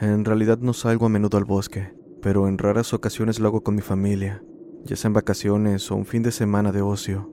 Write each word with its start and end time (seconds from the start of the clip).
En 0.00 0.24
realidad 0.24 0.58
no 0.58 0.74
salgo 0.74 1.06
a 1.06 1.08
menudo 1.08 1.38
al 1.38 1.44
bosque, 1.44 1.92
pero 2.22 2.46
en 2.46 2.58
raras 2.58 2.94
ocasiones 2.94 3.40
lo 3.40 3.48
hago 3.48 3.62
con 3.62 3.74
mi 3.74 3.82
familia, 3.82 4.44
ya 4.84 4.94
sea 4.94 5.08
en 5.08 5.14
vacaciones 5.14 5.90
o 5.90 5.96
un 5.96 6.04
fin 6.04 6.22
de 6.22 6.30
semana 6.30 6.70
de 6.70 6.82
ocio. 6.82 7.32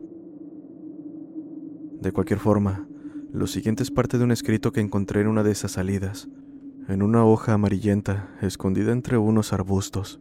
De 2.02 2.12
cualquier 2.12 2.40
forma, 2.40 2.88
lo 3.32 3.46
siguiente 3.46 3.84
es 3.84 3.92
parte 3.92 4.18
de 4.18 4.24
un 4.24 4.32
escrito 4.32 4.72
que 4.72 4.82
encontré 4.82 5.22
en 5.22 5.28
una 5.28 5.44
de 5.44 5.52
esas 5.52 5.74
salidas, 5.74 6.28
en 6.88 7.04
una 7.04 7.24
hoja 7.24 7.54
amarillenta 7.54 8.36
escondida 8.42 8.92
entre 8.92 9.20
unos 9.20 9.54
arbustos. 9.54 10.20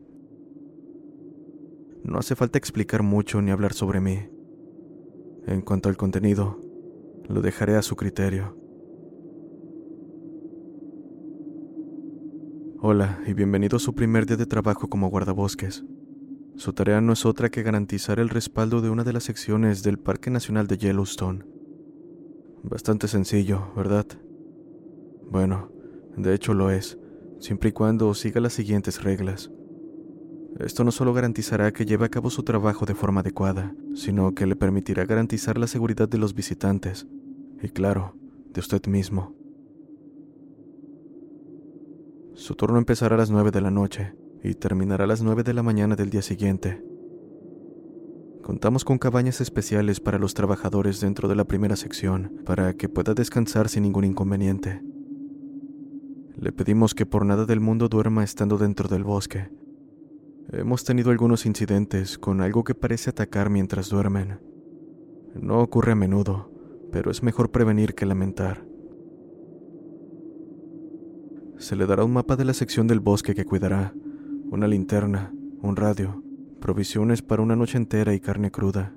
No 2.03 2.19
hace 2.19 2.37
falta 2.37 2.59
explicar 2.59 3.03
mucho 3.03 3.41
ni 3.41 3.53
hablar 3.53 3.73
sobre 3.73 4.01
mí. 4.01 4.19
En 5.47 5.63
cuanto 5.63 5.89
al 5.89 5.97
contenido, 5.97 6.61
lo 7.27 7.41
dejaré 7.41 7.77
a 7.77 7.83
su 7.83 7.97
criterio. 7.97 8.64
Hola 12.87 13.19
y 13.27 13.33
bienvenido 13.33 13.79
a 13.79 13.81
su 13.81 13.95
primer 13.95 14.27
día 14.27 14.37
de 14.37 14.45
trabajo 14.45 14.91
como 14.91 15.09
guardabosques. 15.09 15.83
Su 16.57 16.75
tarea 16.75 17.01
no 17.01 17.15
es 17.15 17.25
otra 17.25 17.49
que 17.49 17.63
garantizar 17.63 18.21
el 18.21 18.29
respaldo 18.29 18.83
de 18.83 18.91
una 18.91 19.05
de 19.05 19.15
las 19.15 19.25
secciones 19.25 19.83
del 19.83 19.99
Parque 19.99 20.29
Nacional 20.29 20.67
de 20.67 20.77
Yellowstone. 20.77 21.47
Bastante 22.63 23.09
sencillo, 23.09 23.73
¿verdad? 23.75 24.05
Bueno, 25.31 25.73
de 26.19 26.35
hecho 26.35 26.53
lo 26.53 26.71
es, 26.71 26.99
siempre 27.39 27.71
y 27.71 27.73
cuando 27.73 28.13
siga 28.13 28.43
las 28.43 28.53
siguientes 28.53 29.03
reglas. 29.03 29.51
Esto 30.61 30.85
no 30.85 30.91
solo 30.91 31.15
garantizará 31.15 31.73
que 31.73 31.87
lleve 31.87 32.05
a 32.05 32.11
cabo 32.11 32.29
su 32.29 32.43
trabajo 32.43 32.85
de 32.85 32.95
forma 32.95 33.21
adecuada, 33.21 33.75
sino 33.95 34.35
que 34.35 34.45
le 34.45 34.57
permitirá 34.57 35.07
garantizar 35.07 35.57
la 35.57 35.69
seguridad 35.69 36.07
de 36.07 36.19
los 36.19 36.35
visitantes, 36.35 37.07
y 37.63 37.69
claro, 37.71 38.15
de 38.53 38.61
usted 38.61 38.87
mismo. 38.89 39.35
Su 42.35 42.57
turno 42.57 42.79
empezará 42.79 43.15
a 43.15 43.19
las 43.19 43.31
9 43.31 43.53
de 43.53 43.61
la 43.61 43.71
noche 43.71 44.13
y 44.43 44.55
terminará 44.55 45.05
a 45.05 45.07
las 45.07 45.23
9 45.23 45.45
de 45.45 45.55
la 45.55 45.63
mañana 45.63 45.95
del 45.95 46.11
día 46.11 46.21
siguiente. 46.21 46.85
Contamos 48.43 48.85
con 48.85 48.99
cabañas 48.99 49.41
especiales 49.41 50.01
para 50.01 50.19
los 50.19 50.35
trabajadores 50.35 51.01
dentro 51.01 51.29
de 51.29 51.37
la 51.37 51.45
primera 51.45 51.77
sección, 51.77 52.41
para 52.45 52.75
que 52.75 52.89
pueda 52.89 53.15
descansar 53.15 53.69
sin 53.69 53.85
ningún 53.85 54.05
inconveniente. 54.05 54.83
Le 56.37 56.51
pedimos 56.51 56.93
que 56.93 57.07
por 57.07 57.25
nada 57.25 57.47
del 57.47 57.61
mundo 57.61 57.89
duerma 57.89 58.25
estando 58.25 58.59
dentro 58.59 58.89
del 58.89 59.05
bosque. 59.05 59.49
Hemos 60.51 60.83
tenido 60.83 61.13
algunos 61.13 61.47
incidentes 61.47 62.19
con 62.19 62.41
algo 62.41 62.65
que 62.65 62.75
parece 62.75 63.11
atacar 63.11 63.49
mientras 63.49 63.91
duermen. 63.91 64.41
No 65.41 65.61
ocurre 65.61 65.93
a 65.93 65.97
menudo, 65.97 66.51
pero 66.91 67.13
es 67.13 67.23
mejor 67.23 67.53
prevenir 67.53 67.95
que 67.95 68.07
lamentar. 68.07 68.74
Se 71.59 71.77
le 71.77 71.87
dará 71.87 72.05
un 72.05 72.13
mapa 72.13 72.37
de 72.37 72.45
la 72.45 72.53
sección 72.53 72.87
del 72.89 73.01
bosque 73.01 73.35
que 73.35 73.45
cuidará, 73.45 73.95
una 74.51 74.67
linterna, 74.67 75.33
un 75.63 75.77
radio, 75.77 76.23
provisiones 76.61 77.23
para 77.23 77.43
una 77.43 77.55
noche 77.55 77.79
entera 77.79 78.13
y 78.13 78.21
carne 78.21 78.51
cruda. 78.51 78.93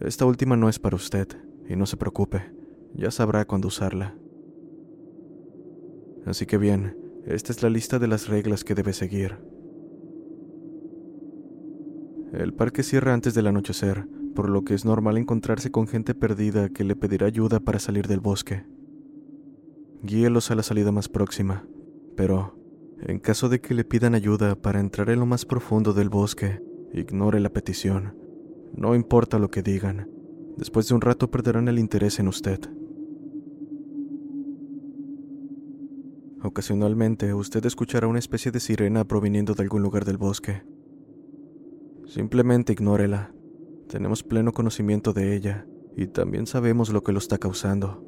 Esta 0.00 0.24
última 0.24 0.56
no 0.56 0.68
es 0.68 0.78
para 0.78 0.96
usted, 0.96 1.28
y 1.68 1.76
no 1.76 1.84
se 1.86 1.98
preocupe, 1.98 2.42
ya 2.94 3.10
sabrá 3.10 3.44
cuándo 3.44 3.68
usarla. 3.68 4.16
Así 6.24 6.46
que 6.46 6.56
bien, 6.56 6.96
esta 7.26 7.52
es 7.52 7.62
la 7.62 7.70
lista 7.70 7.98
de 7.98 8.08
las 8.08 8.28
reglas 8.28 8.64
que 8.64 8.74
debe 8.74 8.92
seguir. 8.92 9.36
El 12.32 12.54
parque 12.54 12.82
cierra 12.82 13.12
antes 13.12 13.34
del 13.34 13.46
anochecer, 13.46 14.08
por 14.34 14.48
lo 14.48 14.64
que 14.64 14.74
es 14.74 14.84
normal 14.84 15.18
encontrarse 15.18 15.70
con 15.70 15.86
gente 15.86 16.14
perdida 16.14 16.70
que 16.70 16.84
le 16.84 16.96
pedirá 16.96 17.26
ayuda 17.26 17.60
para 17.60 17.78
salir 17.78 18.08
del 18.08 18.20
bosque 18.20 18.64
guíelos 20.06 20.50
a 20.50 20.54
la 20.54 20.62
salida 20.62 20.92
más 20.92 21.08
próxima, 21.08 21.66
pero 22.16 22.56
en 23.00 23.18
caso 23.18 23.48
de 23.48 23.60
que 23.60 23.74
le 23.74 23.84
pidan 23.84 24.14
ayuda 24.14 24.54
para 24.54 24.80
entrar 24.80 25.10
en 25.10 25.20
lo 25.20 25.26
más 25.26 25.44
profundo 25.44 25.92
del 25.92 26.08
bosque, 26.08 26.62
ignore 26.92 27.40
la 27.40 27.50
petición. 27.50 28.16
No 28.74 28.94
importa 28.94 29.38
lo 29.38 29.50
que 29.50 29.62
digan, 29.62 30.08
después 30.56 30.88
de 30.88 30.94
un 30.94 31.00
rato 31.00 31.30
perderán 31.30 31.68
el 31.68 31.78
interés 31.78 32.18
en 32.18 32.28
usted. 32.28 32.60
Ocasionalmente 36.42 37.34
usted 37.34 37.66
escuchará 37.66 38.06
una 38.06 38.18
especie 38.18 38.52
de 38.52 38.60
sirena 38.60 39.04
proviniendo 39.04 39.54
de 39.54 39.64
algún 39.64 39.82
lugar 39.82 40.04
del 40.04 40.16
bosque. 40.16 40.62
Simplemente 42.06 42.72
ignórela. 42.72 43.32
Tenemos 43.88 44.22
pleno 44.22 44.52
conocimiento 44.52 45.12
de 45.12 45.34
ella 45.34 45.66
y 45.96 46.06
también 46.06 46.46
sabemos 46.46 46.90
lo 46.90 47.02
que 47.02 47.12
lo 47.12 47.18
está 47.18 47.38
causando. 47.38 48.04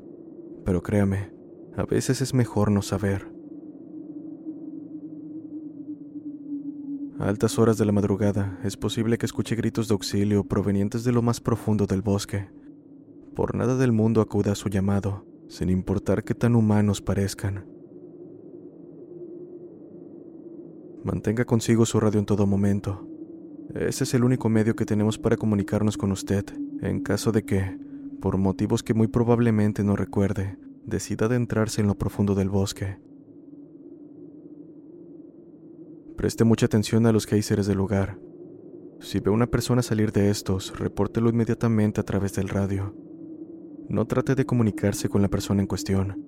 Pero 0.65 0.83
créame, 0.83 1.33
a 1.77 1.85
veces 1.85 2.21
es 2.21 2.35
mejor 2.35 2.71
no 2.71 2.83
saber. 2.83 3.27
A 7.19 7.29
altas 7.29 7.59
horas 7.59 7.79
de 7.79 7.85
la 7.85 7.91
madrugada 7.93 8.61
es 8.63 8.77
posible 8.77 9.19
que 9.19 9.27
escuche 9.27 9.57
gritos 9.57 9.89
de 9.89 9.95
auxilio 9.95 10.45
provenientes 10.45 11.03
de 11.03 11.11
lo 11.11 11.21
más 11.21 11.41
profundo 11.41 11.87
del 11.87 12.01
bosque. 12.01 12.49
Por 13.35 13.57
nada 13.57 13.77
del 13.77 13.91
mundo 13.91 14.21
acuda 14.21 14.53
a 14.53 14.55
su 14.55 14.69
llamado, 14.69 15.27
sin 15.49 15.69
importar 15.69 16.23
qué 16.23 16.35
tan 16.35 16.55
humanos 16.55 17.03
parezcan. 17.03 17.67
Mantenga 21.03 21.45
consigo 21.45 21.87
su 21.87 21.99
radio 21.99 22.21
en 22.21 22.27
todo 22.27 22.47
momento. 22.47 23.09
Ese 23.75 24.05
es 24.05 24.15
el 24.15 24.25
único 24.25 24.49
medio 24.49 24.77
que 24.77 24.85
tenemos 24.85 25.19
para 25.19 25.37
comunicarnos 25.37 25.97
con 25.97 26.13
usted, 26.13 26.45
en 26.83 27.01
caso 27.01 27.33
de 27.33 27.45
que, 27.45 27.79
por 28.21 28.37
motivos 28.39 28.83
que 28.83 28.95
muy 28.95 29.09
probablemente 29.09 29.83
no 29.83 29.97
recuerde, 29.97 30.57
decida 30.89 31.27
adentrarse 31.27 31.81
en 31.81 31.87
lo 31.87 31.97
profundo 31.97 32.35
del 32.35 32.49
bosque. 32.49 32.99
Preste 36.17 36.45
mucha 36.45 36.67
atención 36.67 37.07
a 37.07 37.13
los 37.13 37.25
seres 37.25 37.67
del 37.67 37.79
lugar. 37.79 38.19
Si 39.01 39.21
ve 39.21 39.31
una 39.31 39.47
persona 39.47 39.83
salir 39.83 40.11
de 40.11 40.31
estos, 40.31 40.77
repórtelo 40.79 41.31
inmediatamente 41.31 42.01
a 42.01 42.05
través 42.05 42.35
del 42.35 42.49
radio. 42.49 42.95
No 43.89 44.07
trate 44.07 44.35
de 44.35 44.45
comunicarse 44.45 45.09
con 45.09 45.23
la 45.23 45.29
persona 45.29 45.61
en 45.61 45.69
cuestión. 45.69 46.25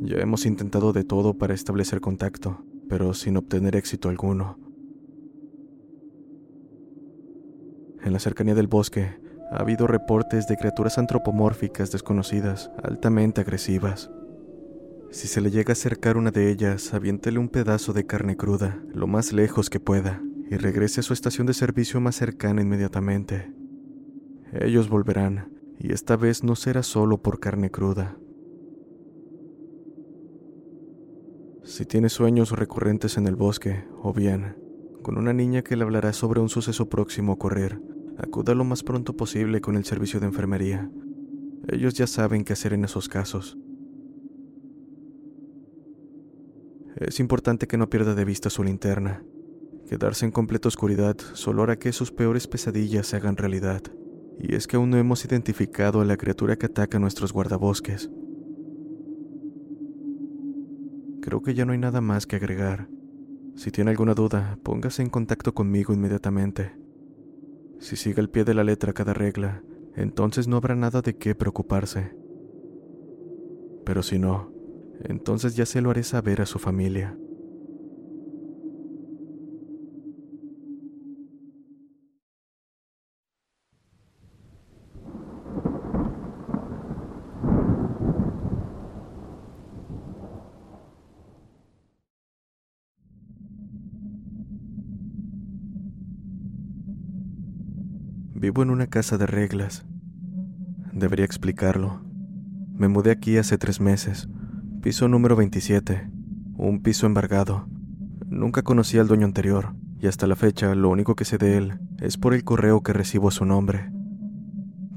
Ya 0.00 0.18
hemos 0.18 0.44
intentado 0.44 0.92
de 0.92 1.04
todo 1.04 1.38
para 1.38 1.54
establecer 1.54 2.00
contacto, 2.00 2.64
pero 2.88 3.14
sin 3.14 3.36
obtener 3.36 3.76
éxito 3.76 4.08
alguno. 4.08 4.58
En 8.02 8.12
la 8.12 8.18
cercanía 8.18 8.54
del 8.54 8.66
bosque, 8.66 9.18
ha 9.50 9.60
habido 9.60 9.86
reportes 9.86 10.46
de 10.46 10.56
criaturas 10.56 10.98
antropomórficas 10.98 11.90
desconocidas, 11.90 12.70
altamente 12.82 13.40
agresivas. 13.40 14.10
Si 15.10 15.26
se 15.26 15.40
le 15.40 15.50
llega 15.50 15.72
a 15.72 15.72
acercar 15.72 16.16
una 16.16 16.30
de 16.30 16.50
ellas, 16.50 16.94
aviéntele 16.94 17.40
un 17.40 17.48
pedazo 17.48 17.92
de 17.92 18.06
carne 18.06 18.36
cruda, 18.36 18.80
lo 18.94 19.08
más 19.08 19.32
lejos 19.32 19.68
que 19.68 19.80
pueda, 19.80 20.22
y 20.48 20.56
regrese 20.56 21.00
a 21.00 21.02
su 21.02 21.12
estación 21.12 21.48
de 21.48 21.54
servicio 21.54 22.00
más 22.00 22.14
cercana 22.14 22.62
inmediatamente. 22.62 23.52
Ellos 24.52 24.88
volverán, 24.88 25.52
y 25.78 25.92
esta 25.92 26.16
vez 26.16 26.44
no 26.44 26.54
será 26.54 26.84
solo 26.84 27.22
por 27.22 27.40
carne 27.40 27.70
cruda. 27.70 28.16
Si 31.64 31.86
tiene 31.86 32.08
sueños 32.08 32.52
recurrentes 32.52 33.16
en 33.16 33.26
el 33.26 33.34
bosque, 33.34 33.84
o 34.02 34.12
bien, 34.12 34.56
con 35.02 35.18
una 35.18 35.32
niña 35.32 35.62
que 35.62 35.76
le 35.76 35.82
hablará 35.82 36.12
sobre 36.12 36.40
un 36.40 36.48
suceso 36.48 36.88
próximo 36.88 37.32
a 37.32 37.34
ocurrir, 37.34 37.80
acuda 38.18 38.54
lo 38.54 38.64
más 38.64 38.82
pronto 38.82 39.16
posible 39.16 39.60
con 39.60 39.76
el 39.76 39.84
servicio 39.84 40.20
de 40.20 40.26
enfermería. 40.26 40.90
Ellos 41.68 41.94
ya 41.94 42.06
saben 42.06 42.44
qué 42.44 42.54
hacer 42.54 42.72
en 42.72 42.84
esos 42.84 43.08
casos. 43.08 43.58
Es 46.96 47.20
importante 47.20 47.66
que 47.66 47.78
no 47.78 47.88
pierda 47.88 48.14
de 48.14 48.24
vista 48.24 48.50
su 48.50 48.64
linterna. 48.64 49.22
Quedarse 49.88 50.24
en 50.24 50.32
completa 50.32 50.68
oscuridad 50.68 51.16
solo 51.34 51.62
hará 51.62 51.78
que 51.78 51.92
sus 51.92 52.12
peores 52.12 52.46
pesadillas 52.46 53.06
se 53.06 53.16
hagan 53.16 53.36
realidad, 53.36 53.82
y 54.38 54.54
es 54.54 54.66
que 54.66 54.76
aún 54.76 54.90
no 54.90 54.96
hemos 54.96 55.24
identificado 55.24 56.00
a 56.00 56.04
la 56.04 56.16
criatura 56.16 56.56
que 56.56 56.66
ataca 56.66 56.98
nuestros 56.98 57.32
guardabosques. 57.32 58.10
Creo 61.22 61.42
que 61.42 61.54
ya 61.54 61.64
no 61.64 61.72
hay 61.72 61.78
nada 61.78 62.00
más 62.00 62.26
que 62.26 62.36
agregar. 62.36 62.88
Si 63.56 63.70
tiene 63.70 63.90
alguna 63.90 64.14
duda, 64.14 64.58
póngase 64.62 65.02
en 65.02 65.10
contacto 65.10 65.52
conmigo 65.52 65.92
inmediatamente. 65.92 66.79
Si 67.80 67.96
sigue 67.96 68.20
al 68.20 68.28
pie 68.28 68.44
de 68.44 68.52
la 68.52 68.62
letra 68.62 68.92
cada 68.92 69.14
regla, 69.14 69.62
entonces 69.96 70.46
no 70.46 70.58
habrá 70.58 70.76
nada 70.76 71.00
de 71.00 71.16
qué 71.16 71.34
preocuparse. 71.34 72.14
Pero 73.84 74.02
si 74.02 74.18
no, 74.18 74.52
entonces 75.02 75.56
ya 75.56 75.64
se 75.64 75.80
lo 75.80 75.90
haré 75.90 76.02
saber 76.02 76.42
a 76.42 76.46
su 76.46 76.58
familia. 76.58 77.16
Vivo 98.50 98.64
en 98.64 98.70
una 98.70 98.88
casa 98.88 99.16
de 99.16 99.26
reglas. 99.26 99.86
Debería 100.92 101.24
explicarlo. 101.24 102.00
Me 102.74 102.88
mudé 102.88 103.12
aquí 103.12 103.36
hace 103.36 103.58
tres 103.58 103.80
meses. 103.80 104.28
Piso 104.82 105.06
número 105.06 105.36
27. 105.36 106.10
Un 106.56 106.82
piso 106.82 107.06
embargado. 107.06 107.68
Nunca 108.26 108.62
conocí 108.62 108.98
al 108.98 109.06
dueño 109.06 109.24
anterior, 109.24 109.76
y 110.00 110.08
hasta 110.08 110.26
la 110.26 110.34
fecha 110.34 110.74
lo 110.74 110.88
único 110.88 111.14
que 111.14 111.24
sé 111.24 111.38
de 111.38 111.58
él 111.58 111.78
es 112.00 112.16
por 112.16 112.34
el 112.34 112.42
correo 112.42 112.82
que 112.82 112.92
recibo 112.92 113.30
su 113.30 113.44
nombre. 113.44 113.92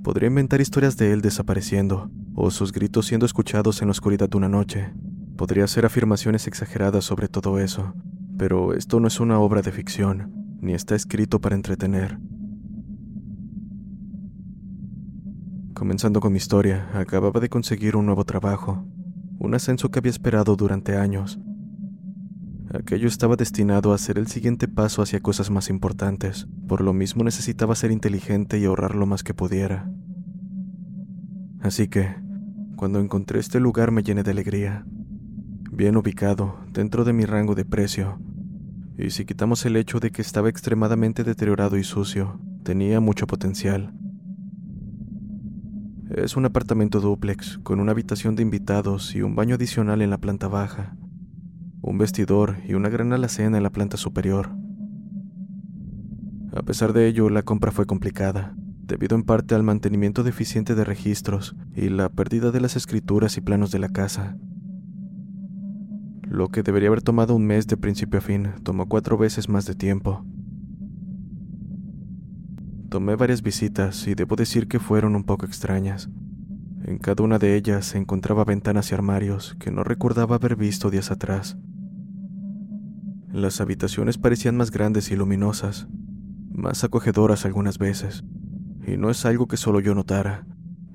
Podría 0.02 0.30
inventar 0.30 0.60
historias 0.60 0.98
de 0.98 1.14
él 1.14 1.22
desapareciendo, 1.22 2.10
o 2.34 2.50
sus 2.50 2.72
gritos 2.72 3.06
siendo 3.06 3.28
escuchados 3.28 3.84
en 3.84 3.88
la 3.88 3.92
oscuridad 3.92 4.30
de 4.30 4.38
una 4.38 4.50
noche. 4.50 4.96
Podría 5.38 5.66
hacer 5.66 5.86
afirmaciones 5.86 6.48
exageradas 6.48 7.06
sobre 7.06 7.28
todo 7.28 7.60
eso, 7.60 7.94
pero 8.36 8.74
esto 8.74 9.00
no 9.00 9.08
es 9.08 9.20
una 9.20 9.38
obra 9.38 9.62
de 9.62 9.72
ficción, 9.72 10.58
ni 10.60 10.74
está 10.74 10.96
escrito 10.96 11.40
para 11.40 11.54
entretener. 11.54 12.18
Comenzando 15.84 16.22
con 16.22 16.32
mi 16.32 16.38
historia, 16.38 16.88
acababa 16.94 17.42
de 17.42 17.50
conseguir 17.50 17.98
un 17.98 18.06
nuevo 18.06 18.24
trabajo, 18.24 18.86
un 19.38 19.54
ascenso 19.54 19.92
que 19.92 20.00
había 20.00 20.12
esperado 20.12 20.56
durante 20.56 20.96
años. 20.96 21.42
Aquello 22.74 23.10
estaba 23.10 23.36
destinado 23.36 23.92
a 23.92 23.98
ser 23.98 24.18
el 24.18 24.28
siguiente 24.28 24.70
paso 24.70 25.02
hacia 25.02 25.20
cosas 25.20 25.50
más 25.50 25.70
importantes, 25.70 26.48
por 26.70 26.80
lo 26.80 26.94
mismo 26.94 27.26
necesitaba 27.26 27.76
ser 27.76 27.92
inteligente 27.92 28.60
y 28.60 28.64
ahorrar 28.64 28.96
lo 28.96 29.06
más 29.08 29.24
que 29.24 29.34
pudiera. 29.34 29.92
Así 31.60 31.90
que, 31.90 32.16
cuando 32.78 33.02
encontré 33.02 33.42
este 33.42 33.60
lugar 33.60 33.92
me 33.92 34.04
llené 34.04 34.24
de 34.24 34.32
alegría. 34.32 34.86
Bien 35.70 35.98
ubicado, 35.98 36.60
dentro 36.72 37.04
de 37.04 37.12
mi 37.12 37.26
rango 37.26 37.56
de 37.56 37.66
precio, 37.66 38.22
y 38.98 39.10
si 39.10 39.26
quitamos 39.26 39.66
el 39.66 39.76
hecho 39.76 40.00
de 40.00 40.12
que 40.12 40.22
estaba 40.22 40.48
extremadamente 40.48 41.26
deteriorado 41.26 41.76
y 41.78 41.84
sucio, 41.84 42.40
tenía 42.64 43.02
mucho 43.02 43.28
potencial. 43.28 43.94
Es 46.14 46.38
un 46.38 46.46
apartamento 46.46 47.00
dúplex, 47.00 47.58
con 47.64 47.80
una 47.80 47.92
habitación 47.92 48.36
de 48.36 48.44
invitados 48.44 49.16
y 49.16 49.24
un 49.24 49.36
baño 49.36 49.56
adicional 49.56 50.00
en 50.04 50.12
la 50.12 50.20
planta 50.20 50.48
baja, 50.48 50.96
un 51.82 51.98
vestidor 51.98 52.58
y 52.68 52.76
una 52.76 52.90
gran 52.90 53.12
alacena 53.14 53.58
en 53.58 53.64
la 53.64 53.72
planta 53.72 53.98
superior. 53.98 54.52
A 56.56 56.62
pesar 56.62 56.94
de 56.94 57.08
ello, 57.08 57.32
la 57.32 57.42
compra 57.42 57.72
fue 57.72 57.88
complicada, 57.88 58.54
debido 58.84 59.16
en 59.16 59.24
parte 59.24 59.56
al 59.56 59.64
mantenimiento 59.64 60.22
deficiente 60.22 60.76
de 60.76 60.84
registros 60.84 61.56
y 61.76 61.90
la 61.90 62.10
pérdida 62.10 62.52
de 62.52 62.62
las 62.62 62.76
escrituras 62.76 63.36
y 63.38 63.42
planos 63.42 63.72
de 63.72 63.80
la 63.80 63.90
casa. 63.90 64.38
Lo 66.22 66.50
que 66.50 66.62
debería 66.62 66.90
haber 66.90 67.02
tomado 67.02 67.34
un 67.34 67.48
mes 67.48 67.66
de 67.66 67.76
principio 67.76 68.20
a 68.20 68.22
fin 68.22 68.50
tomó 68.62 68.88
cuatro 68.88 69.18
veces 69.18 69.50
más 69.50 69.66
de 69.66 69.74
tiempo. 69.74 70.24
Tomé 72.94 73.16
varias 73.16 73.42
visitas 73.42 74.06
y 74.06 74.14
debo 74.14 74.36
decir 74.36 74.68
que 74.68 74.80
fueron 74.80 75.16
un 75.16 75.24
poco 75.24 75.48
extrañas. 75.48 76.12
En 76.86 77.00
cada 77.00 77.24
una 77.24 77.40
de 77.40 77.56
ellas 77.56 77.88
se 77.88 77.98
encontraba 77.98 78.46
ventanas 78.46 78.92
y 78.92 78.94
armarios 78.94 79.56
que 79.60 79.72
no 79.72 79.84
recordaba 79.84 80.36
haber 80.36 80.56
visto 80.56 80.92
días 80.92 81.10
atrás. 81.10 81.58
Las 83.32 83.62
habitaciones 83.62 84.20
parecían 84.20 84.58
más 84.58 84.70
grandes 84.70 85.10
y 85.10 85.16
luminosas, 85.16 85.88
más 86.52 86.84
acogedoras 86.84 87.46
algunas 87.46 87.80
veces, 87.80 88.24
y 88.86 88.96
no 88.96 89.10
es 89.10 89.26
algo 89.26 89.48
que 89.48 89.58
solo 89.58 89.80
yo 89.80 89.96
notara. 89.96 90.46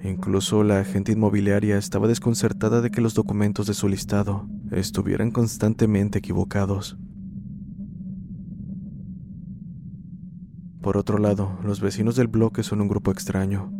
Incluso 0.00 0.62
la 0.62 0.78
agente 0.78 1.10
inmobiliaria 1.10 1.78
estaba 1.78 2.06
desconcertada 2.06 2.80
de 2.80 2.92
que 2.92 3.00
los 3.00 3.14
documentos 3.14 3.66
de 3.66 3.74
su 3.74 3.88
listado 3.88 4.48
estuvieran 4.70 5.32
constantemente 5.32 6.20
equivocados. 6.20 6.96
Por 10.80 10.96
otro 10.96 11.18
lado, 11.18 11.58
los 11.64 11.80
vecinos 11.80 12.14
del 12.16 12.28
bloque 12.28 12.62
son 12.62 12.80
un 12.80 12.88
grupo 12.88 13.10
extraño. 13.10 13.72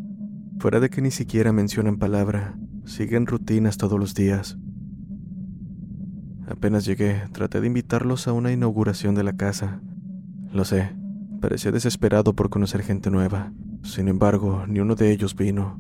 Fuera 0.58 0.80
de 0.80 0.90
que 0.90 1.00
ni 1.00 1.12
siquiera 1.12 1.52
mencionan 1.52 1.98
palabra, 1.98 2.58
siguen 2.84 3.26
rutinas 3.26 3.76
todos 3.76 3.98
los 3.98 4.14
días. 4.14 4.58
Apenas 6.48 6.84
llegué, 6.84 7.22
traté 7.32 7.60
de 7.60 7.66
invitarlos 7.66 8.26
a 8.26 8.32
una 8.32 8.50
inauguración 8.50 9.14
de 9.14 9.22
la 9.22 9.34
casa. 9.34 9.80
Lo 10.52 10.64
sé, 10.64 10.96
parecía 11.40 11.70
desesperado 11.70 12.34
por 12.34 12.50
conocer 12.50 12.82
gente 12.82 13.10
nueva. 13.10 13.52
Sin 13.84 14.08
embargo, 14.08 14.64
ni 14.66 14.80
uno 14.80 14.96
de 14.96 15.12
ellos 15.12 15.36
vino. 15.36 15.78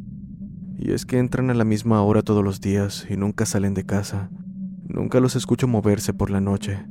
Y 0.76 0.92
es 0.92 1.06
que 1.06 1.18
entran 1.18 1.50
a 1.50 1.54
la 1.54 1.64
misma 1.64 2.02
hora 2.02 2.22
todos 2.22 2.44
los 2.44 2.60
días 2.60 3.06
y 3.10 3.16
nunca 3.16 3.46
salen 3.46 3.74
de 3.74 3.84
casa. 3.84 4.30
Nunca 4.86 5.18
los 5.18 5.34
escucho 5.34 5.66
moverse 5.66 6.14
por 6.14 6.30
la 6.30 6.40
noche. 6.40 6.86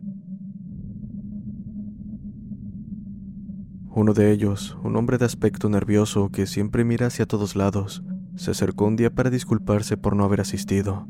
Uno 3.98 4.14
de 4.14 4.32
ellos, 4.32 4.78
un 4.84 4.96
hombre 4.96 5.18
de 5.18 5.26
aspecto 5.26 5.70
nervioso 5.70 6.30
que 6.30 6.46
siempre 6.46 6.86
mira 6.86 7.08
hacia 7.08 7.26
todos 7.26 7.56
lados, 7.56 8.04
se 8.36 8.52
acercó 8.52 8.86
un 8.86 8.96
día 8.96 9.10
para 9.10 9.32
disculparse 9.32 9.98
por 9.98 10.16
no 10.16 10.24
haber 10.24 10.40
asistido. 10.40 11.08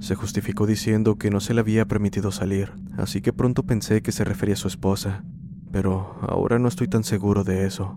Se 0.00 0.16
justificó 0.16 0.66
diciendo 0.66 1.18
que 1.18 1.30
no 1.30 1.38
se 1.38 1.54
le 1.54 1.60
había 1.60 1.86
permitido 1.86 2.32
salir, 2.32 2.72
así 2.96 3.20
que 3.20 3.32
pronto 3.32 3.62
pensé 3.62 4.02
que 4.02 4.10
se 4.10 4.24
refería 4.24 4.54
a 4.54 4.56
su 4.56 4.66
esposa, 4.66 5.22
pero 5.70 6.16
ahora 6.22 6.58
no 6.58 6.66
estoy 6.66 6.88
tan 6.88 7.04
seguro 7.04 7.44
de 7.44 7.64
eso. 7.64 7.96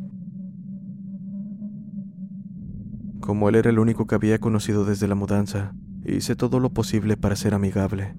Como 3.20 3.50
él 3.50 3.56
era 3.56 3.72
el 3.72 3.80
único 3.80 4.06
que 4.06 4.14
había 4.14 4.38
conocido 4.38 4.86
desde 4.86 5.08
la 5.08 5.16
mudanza, 5.16 5.74
hice 6.06 6.36
todo 6.36 6.60
lo 6.60 6.70
posible 6.70 7.18
para 7.18 7.36
ser 7.36 7.56
amigable, 7.56 8.16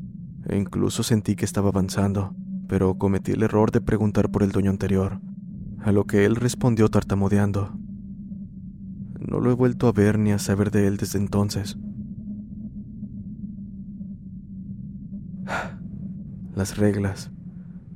e 0.49 0.57
incluso 0.57 1.05
sentí 1.05 1.37
que 1.37 1.45
estaba 1.45 1.69
avanzando, 1.69 2.35
pero 2.67 2.99
cometí 2.99 3.31
el 3.31 3.45
error 3.45 3.71
de 3.71 3.81
preguntar 3.81 4.29
por 4.33 4.43
el 4.43 4.51
dueño 4.51 4.73
anterior, 4.73 5.21
a 5.83 5.93
lo 5.93 6.05
que 6.05 6.25
él 6.25 6.37
respondió 6.37 6.89
tartamudeando. 6.89 7.79
No 9.21 9.41
lo 9.41 9.51
he 9.51 9.55
vuelto 9.55 9.89
a 9.89 9.93
ver 9.93 10.19
ni 10.19 10.33
a 10.33 10.39
saber 10.39 10.71
de 10.71 10.87
él 10.87 10.97
desde 10.97 11.19
entonces. 11.19 11.79
Las 16.55 16.77
reglas, 16.77 17.31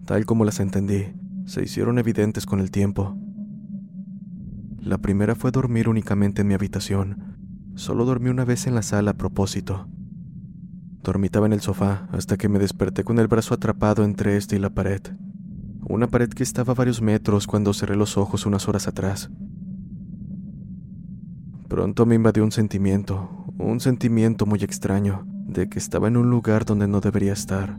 tal 0.04 0.26
como 0.26 0.44
las 0.44 0.60
entendí, 0.60 1.06
se 1.46 1.62
hicieron 1.62 1.99
evidentes 1.99 2.46
con 2.46 2.60
el 2.60 2.70
tiempo. 2.70 3.16
La 4.78 4.99
primera 4.99 5.34
fue 5.34 5.50
dormir 5.50 5.88
únicamente 5.88 6.42
en 6.42 6.49
mi 6.49 6.54
habitación. 6.54 7.37
Solo 7.75 8.04
dormí 8.04 8.28
una 8.28 8.44
vez 8.44 8.66
en 8.66 8.75
la 8.75 8.82
sala 8.82 9.12
a 9.12 9.16
propósito. 9.16 9.88
Dormitaba 11.02 11.46
en 11.46 11.52
el 11.52 11.60
sofá 11.60 12.08
hasta 12.12 12.37
que 12.37 12.49
me 12.49 12.58
desperté 12.58 13.04
con 13.04 13.18
el 13.18 13.28
brazo 13.28 13.54
atrapado 13.54 14.04
entre 14.04 14.37
este 14.37 14.56
y 14.56 14.58
la 14.58 14.70
pared 14.70 15.00
una 15.90 16.06
pared 16.06 16.28
que 16.28 16.44
estaba 16.44 16.70
a 16.73 16.76
varios 16.76 17.02
metros 17.02 17.49
cuando 17.49 17.75
cerré 17.75 17.97
los 17.97 18.16
ojos 18.16 18.47
unas 18.47 18.68
horas 18.68 18.87
atrás. 18.87 19.28
Pronto 21.68 22.06
me 22.06 22.14
invadió 22.14 22.44
un 22.44 22.52
sentimiento, 22.52 23.28
un 23.59 23.80
sentimiento 23.80 24.47
muy 24.47 24.61
extraño, 24.62 25.26
de 25.49 25.68
que 25.68 25.80
estaba 25.80 26.06
en 26.06 26.16
un 26.16 26.30
lugar 26.30 26.64
donde 26.64 26.87
no 26.87 27.00
debería 27.00 27.32
estar. 27.32 27.76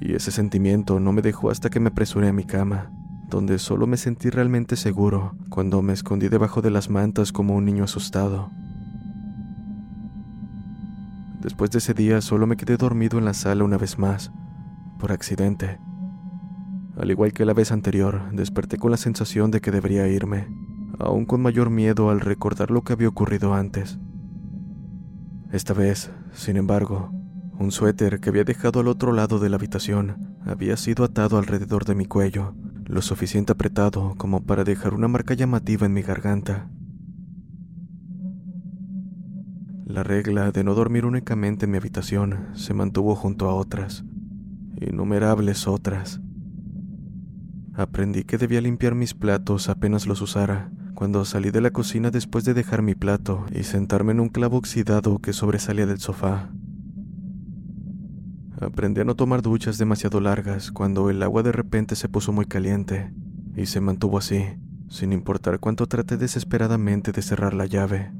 Y 0.00 0.14
ese 0.14 0.30
sentimiento 0.30 1.00
no 1.00 1.12
me 1.12 1.20
dejó 1.20 1.50
hasta 1.50 1.68
que 1.68 1.80
me 1.80 1.88
apresuré 1.88 2.28
a 2.28 2.32
mi 2.32 2.44
cama, 2.44 2.90
donde 3.28 3.58
solo 3.58 3.86
me 3.86 3.98
sentí 3.98 4.30
realmente 4.30 4.74
seguro 4.76 5.36
cuando 5.50 5.82
me 5.82 5.92
escondí 5.92 6.28
debajo 6.28 6.62
de 6.62 6.70
las 6.70 6.88
mantas 6.88 7.30
como 7.30 7.56
un 7.56 7.66
niño 7.66 7.84
asustado. 7.84 8.50
Después 11.42 11.70
de 11.72 11.78
ese 11.78 11.92
día 11.92 12.22
solo 12.22 12.46
me 12.46 12.56
quedé 12.56 12.78
dormido 12.78 13.18
en 13.18 13.26
la 13.26 13.34
sala 13.34 13.64
una 13.64 13.76
vez 13.76 13.98
más, 13.98 14.32
por 14.98 15.12
accidente. 15.12 15.78
Al 16.96 17.10
igual 17.10 17.32
que 17.32 17.44
la 17.44 17.54
vez 17.54 17.72
anterior, 17.72 18.30
desperté 18.32 18.76
con 18.76 18.90
la 18.90 18.96
sensación 18.96 19.50
de 19.50 19.60
que 19.60 19.70
debería 19.70 20.08
irme, 20.08 20.48
aún 20.98 21.24
con 21.24 21.40
mayor 21.40 21.70
miedo 21.70 22.10
al 22.10 22.20
recordar 22.20 22.70
lo 22.70 22.82
que 22.82 22.92
había 22.92 23.08
ocurrido 23.08 23.54
antes. 23.54 23.98
Esta 25.52 25.72
vez, 25.74 26.10
sin 26.32 26.56
embargo, 26.56 27.10
un 27.58 27.72
suéter 27.72 28.20
que 28.20 28.30
había 28.30 28.44
dejado 28.44 28.80
al 28.80 28.88
otro 28.88 29.12
lado 29.12 29.38
de 29.38 29.50
la 29.50 29.56
habitación 29.56 30.36
había 30.46 30.76
sido 30.76 31.04
atado 31.04 31.38
alrededor 31.38 31.84
de 31.84 31.94
mi 31.94 32.06
cuello, 32.06 32.54
lo 32.86 33.02
suficiente 33.02 33.52
apretado 33.52 34.14
como 34.16 34.42
para 34.42 34.64
dejar 34.64 34.94
una 34.94 35.08
marca 35.08 35.34
llamativa 35.34 35.86
en 35.86 35.92
mi 35.92 36.02
garganta. 36.02 36.70
La 39.84 40.02
regla 40.04 40.52
de 40.52 40.64
no 40.64 40.74
dormir 40.74 41.04
únicamente 41.04 41.64
en 41.64 41.72
mi 41.72 41.78
habitación 41.78 42.48
se 42.54 42.74
mantuvo 42.74 43.14
junto 43.16 43.48
a 43.48 43.54
otras, 43.54 44.04
innumerables 44.80 45.66
otras. 45.66 46.20
Aprendí 47.74 48.24
que 48.24 48.38
debía 48.38 48.60
limpiar 48.60 48.94
mis 48.94 49.14
platos 49.14 49.68
apenas 49.68 50.06
los 50.06 50.20
usara, 50.20 50.70
cuando 50.94 51.24
salí 51.24 51.50
de 51.50 51.60
la 51.60 51.70
cocina 51.70 52.10
después 52.10 52.44
de 52.44 52.52
dejar 52.52 52.82
mi 52.82 52.94
plato 52.94 53.46
y 53.52 53.62
sentarme 53.62 54.12
en 54.12 54.20
un 54.20 54.28
clavo 54.28 54.58
oxidado 54.58 55.18
que 55.18 55.32
sobresalía 55.32 55.86
del 55.86 55.98
sofá. 55.98 56.50
Aprendí 58.60 59.00
a 59.00 59.04
no 59.04 59.14
tomar 59.16 59.40
duchas 59.40 59.78
demasiado 59.78 60.20
largas 60.20 60.70
cuando 60.70 61.08
el 61.08 61.22
agua 61.22 61.42
de 61.42 61.52
repente 61.52 61.96
se 61.96 62.08
puso 62.10 62.32
muy 62.32 62.44
caliente, 62.44 63.12
y 63.56 63.66
se 63.66 63.80
mantuvo 63.80 64.18
así, 64.18 64.44
sin 64.88 65.12
importar 65.12 65.60
cuánto 65.60 65.86
traté 65.86 66.16
desesperadamente 66.16 67.12
de 67.12 67.22
cerrar 67.22 67.54
la 67.54 67.66
llave. 67.66 68.12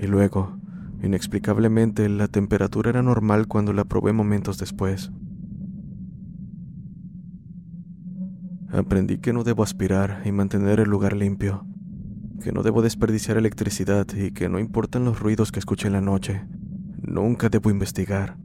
Y 0.00 0.06
luego, 0.06 0.56
inexplicablemente, 1.02 2.08
la 2.08 2.28
temperatura 2.28 2.90
era 2.90 3.02
normal 3.02 3.46
cuando 3.48 3.72
la 3.72 3.84
probé 3.84 4.12
momentos 4.12 4.56
después. 4.58 5.10
Aprendí 8.72 9.18
que 9.18 9.34
no 9.34 9.44
debo 9.44 9.62
aspirar 9.62 10.22
y 10.24 10.32
mantener 10.32 10.80
el 10.80 10.88
lugar 10.88 11.14
limpio, 11.14 11.66
que 12.42 12.52
no 12.52 12.62
debo 12.62 12.80
desperdiciar 12.80 13.36
electricidad 13.36 14.06
y 14.14 14.30
que 14.30 14.48
no 14.48 14.58
importan 14.58 15.04
los 15.04 15.20
ruidos 15.20 15.52
que 15.52 15.58
escuche 15.58 15.88
en 15.88 15.92
la 15.92 16.00
noche, 16.00 16.46
nunca 17.02 17.50
debo 17.50 17.70
investigar. 17.70 18.38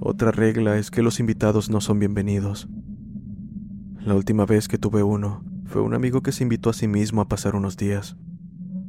Otra 0.00 0.32
regla 0.32 0.78
es 0.78 0.90
que 0.90 1.02
los 1.02 1.20
invitados 1.20 1.68
no 1.68 1.82
son 1.82 1.98
bienvenidos. 1.98 2.68
La 4.00 4.14
última 4.14 4.46
vez 4.46 4.66
que 4.66 4.78
tuve 4.78 5.02
uno 5.02 5.44
fue 5.66 5.82
un 5.82 5.92
amigo 5.92 6.22
que 6.22 6.32
se 6.32 6.42
invitó 6.42 6.70
a 6.70 6.74
sí 6.74 6.88
mismo 6.88 7.20
a 7.20 7.28
pasar 7.28 7.54
unos 7.54 7.76
días. 7.76 8.16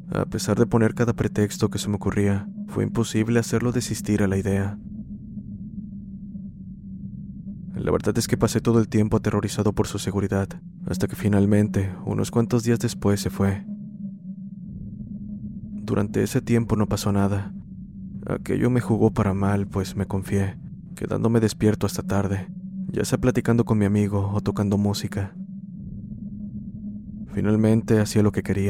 A 0.09 0.25
pesar 0.25 0.57
de 0.57 0.67
poner 0.67 0.93
cada 0.93 1.11
pretexto 1.11 1.69
que 1.69 1.79
se 1.79 1.89
me 1.89 1.95
ocurría, 1.95 2.47
fue 2.67 2.85
imposible 2.85 3.39
hacerlo 3.39 3.73
desistir 3.73 4.23
a 4.23 4.27
la 4.27 4.37
idea. 4.37 4.77
La 7.75 7.91
verdad 7.91 8.17
es 8.17 8.27
que 8.27 8.37
pasé 8.37 8.61
todo 8.61 8.79
el 8.79 8.87
tiempo 8.87 9.17
aterrorizado 9.17 9.73
por 9.73 9.87
su 9.87 9.99
seguridad, 9.99 10.47
hasta 10.87 11.07
que 11.07 11.15
finalmente, 11.15 11.93
unos 12.05 12.31
cuantos 12.31 12.63
días 12.63 12.79
después, 12.79 13.19
se 13.19 13.29
fue. 13.29 13.65
Durante 15.83 16.23
ese 16.23 16.41
tiempo 16.41 16.75
no 16.75 16.87
pasó 16.87 17.11
nada. 17.11 17.53
Aquello 18.25 18.69
me 18.69 18.81
jugó 18.81 19.11
para 19.11 19.33
mal, 19.33 19.67
pues 19.67 19.95
me 19.95 20.05
confié 20.05 20.57
quedándome 20.95 21.39
despierto 21.41 21.85
hasta 21.85 22.01
tarde, 22.01 22.47
ya 22.87 23.05
sea 23.05 23.19
platicando 23.19 23.65
con 23.65 23.77
mi 23.77 23.85
amigo 23.85 24.31
o 24.33 24.41
tocando 24.41 24.77
música. 24.77 25.35
Finalmente 27.33 27.99
hacía 27.99 28.23
lo 28.23 28.31
que 28.31 28.41
quería. 28.41 28.69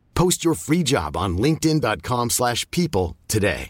Post 0.13 0.43
your 0.43 0.55
free 0.55 0.83
job 0.83 1.15
on 1.15 1.37
linkedin.com 1.37 2.29
slash 2.29 2.65
people 2.71 3.17
today. 3.27 3.69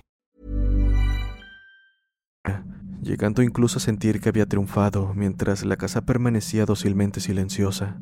Llegando 3.02 3.42
incluso 3.42 3.80
a 3.80 3.82
sentir 3.82 4.22
que 4.22 4.30
había 4.30 4.46
triunfado 4.46 5.14
mientras 5.16 5.66
la 5.66 5.76
casa 5.76 6.06
permanecía 6.06 6.66
dócilmente 6.66 7.20
silenciosa. 7.20 8.00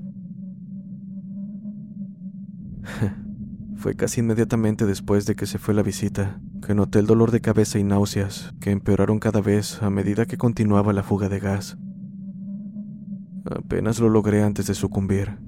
fue 3.77 3.95
casi 3.95 4.19
inmediatamente 4.19 4.85
después 4.85 5.25
de 5.25 5.35
que 5.35 5.45
se 5.45 5.57
fue 5.57 5.73
la 5.73 5.83
visita 5.83 6.41
que 6.65 6.75
noté 6.75 6.99
el 6.99 7.07
dolor 7.07 7.31
de 7.31 7.39
cabeza 7.39 7.79
y 7.79 7.83
náuseas 7.83 8.53
que 8.59 8.71
empeoraron 8.71 9.19
cada 9.19 9.39
vez 9.41 9.81
a 9.81 9.89
medida 9.89 10.25
que 10.25 10.37
continuaba 10.37 10.91
la 10.91 11.03
fuga 11.03 11.29
de 11.29 11.39
gas. 11.39 11.77
Apenas 13.45 13.99
lo 13.99 14.09
logré 14.09 14.43
antes 14.43 14.67
de 14.67 14.75
sucumbir. 14.75 15.39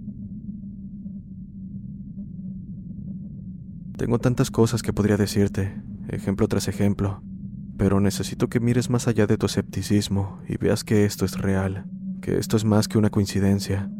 Tengo 4.02 4.18
tantas 4.18 4.50
cosas 4.50 4.82
que 4.82 4.94
podría 4.94 5.16
decirte, 5.16 5.80
ejemplo 6.08 6.48
tras 6.48 6.68
ejemplo, 6.68 7.22
pero 7.78 8.00
necesito 8.00 8.50
que 8.50 8.60
mires 8.60 8.90
más 8.90 9.08
allá 9.08 9.28
de 9.28 9.38
tu 9.38 9.46
escepticismo 9.46 10.40
y 10.50 10.58
veas 10.58 10.84
que 10.84 11.06
esto 11.06 11.24
es 11.24 11.38
real, 11.38 11.86
que 12.20 12.40
esto 12.40 12.58
es 12.58 12.66
más 12.66 12.88
que 12.88 12.98
una 12.98 13.12
coincidencia, 13.12 13.92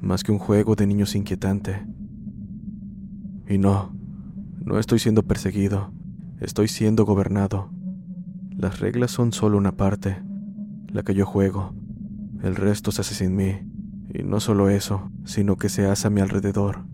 más 0.00 0.24
que 0.24 0.32
un 0.32 0.40
juego 0.40 0.74
de 0.74 0.88
niños 0.88 1.14
inquietante. 1.14 1.86
Y 3.48 3.58
no, 3.58 3.94
no 4.58 4.80
estoy 4.80 4.98
siendo 4.98 5.22
perseguido, 5.22 5.92
estoy 6.40 6.66
siendo 6.66 7.04
gobernado. 7.04 7.70
Las 8.56 8.80
reglas 8.80 9.12
son 9.12 9.30
solo 9.30 9.56
una 9.56 9.76
parte, 9.76 10.20
la 10.88 11.04
que 11.04 11.14
yo 11.14 11.24
juego. 11.24 11.76
El 12.42 12.56
resto 12.56 12.90
se 12.90 13.02
hace 13.02 13.14
sin 13.14 13.36
mí, 13.36 13.60
y 14.12 14.24
no 14.24 14.40
solo 14.40 14.68
eso, 14.68 15.12
sino 15.24 15.54
que 15.54 15.68
se 15.68 15.86
hace 15.86 16.08
a 16.08 16.10
mi 16.10 16.22
alrededor. 16.22 16.88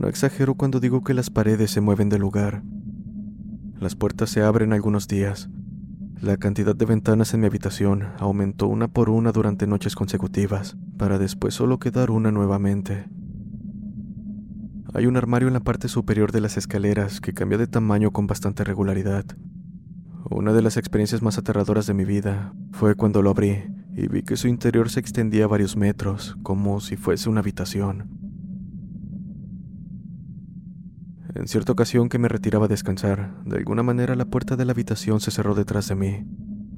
No 0.00 0.08
exagero 0.08 0.54
cuando 0.54 0.80
digo 0.80 1.04
que 1.04 1.12
las 1.12 1.28
paredes 1.28 1.72
se 1.72 1.82
mueven 1.82 2.08
de 2.08 2.18
lugar. 2.18 2.62
Las 3.78 3.96
puertas 3.96 4.30
se 4.30 4.40
abren 4.40 4.72
algunos 4.72 5.08
días. 5.08 5.50
La 6.22 6.38
cantidad 6.38 6.74
de 6.74 6.86
ventanas 6.86 7.34
en 7.34 7.40
mi 7.40 7.46
habitación 7.46 8.08
aumentó 8.18 8.66
una 8.66 8.88
por 8.88 9.10
una 9.10 9.30
durante 9.30 9.66
noches 9.66 9.94
consecutivas, 9.94 10.78
para 10.96 11.18
después 11.18 11.52
solo 11.52 11.78
quedar 11.78 12.10
una 12.10 12.32
nuevamente. 12.32 13.10
Hay 14.94 15.04
un 15.04 15.18
armario 15.18 15.48
en 15.48 15.54
la 15.54 15.60
parte 15.60 15.86
superior 15.86 16.32
de 16.32 16.40
las 16.40 16.56
escaleras 16.56 17.20
que 17.20 17.34
cambia 17.34 17.58
de 17.58 17.66
tamaño 17.66 18.10
con 18.10 18.26
bastante 18.26 18.64
regularidad. 18.64 19.26
Una 20.30 20.54
de 20.54 20.62
las 20.62 20.78
experiencias 20.78 21.20
más 21.20 21.36
aterradoras 21.36 21.86
de 21.86 21.92
mi 21.92 22.06
vida 22.06 22.54
fue 22.72 22.94
cuando 22.94 23.20
lo 23.20 23.28
abrí 23.28 23.64
y 23.94 24.08
vi 24.08 24.22
que 24.22 24.38
su 24.38 24.48
interior 24.48 24.88
se 24.88 25.00
extendía 25.00 25.46
varios 25.46 25.76
metros, 25.76 26.38
como 26.42 26.80
si 26.80 26.96
fuese 26.96 27.28
una 27.28 27.40
habitación. 27.40 28.19
En 31.34 31.46
cierta 31.46 31.72
ocasión 31.72 32.08
que 32.08 32.18
me 32.18 32.28
retiraba 32.28 32.64
a 32.64 32.68
descansar, 32.68 33.32
de 33.44 33.56
alguna 33.56 33.82
manera 33.82 34.16
la 34.16 34.24
puerta 34.24 34.56
de 34.56 34.64
la 34.64 34.72
habitación 34.72 35.20
se 35.20 35.30
cerró 35.30 35.54
detrás 35.54 35.88
de 35.88 35.94
mí, 35.94 36.24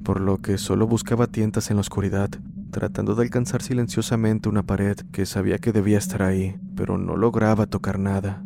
por 0.03 0.21
lo 0.21 0.41
que 0.41 0.57
solo 0.57 0.85
buscaba 0.85 1.27
tientas 1.27 1.71
en 1.71 1.77
la 1.77 1.81
oscuridad, 1.81 2.29
tratando 2.71 3.15
de 3.15 3.23
alcanzar 3.23 3.63
silenciosamente 3.63 4.49
una 4.49 4.63
pared 4.63 4.95
que 5.11 5.25
sabía 5.25 5.57
que 5.57 5.71
debía 5.71 5.97
estar 5.97 6.21
ahí, 6.21 6.55
pero 6.75 6.97
no 6.97 7.17
lograba 7.17 7.65
tocar 7.65 7.97
nada. 7.97 8.43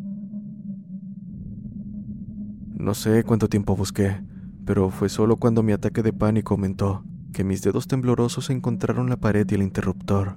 No 2.74 2.94
sé 2.94 3.22
cuánto 3.24 3.48
tiempo 3.48 3.76
busqué, 3.76 4.22
pero 4.64 4.90
fue 4.90 5.08
solo 5.08 5.36
cuando 5.36 5.62
mi 5.62 5.72
ataque 5.72 6.02
de 6.02 6.12
pánico 6.12 6.54
aumentó 6.54 7.04
que 7.32 7.44
mis 7.44 7.60
dedos 7.60 7.86
temblorosos 7.86 8.48
encontraron 8.50 9.10
la 9.10 9.16
pared 9.16 9.46
y 9.50 9.54
el 9.54 9.62
interruptor. 9.62 10.36